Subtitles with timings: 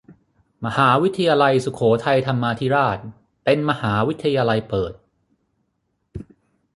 [0.65, 2.97] มหาวิทยาลัยสุโขทัยธรรมาธิราช
[3.43, 4.93] เป็นมหาวิทยาลัยเปิด